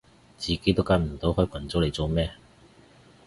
[0.39, 2.31] 自己都跟唔到開群組嚟做咩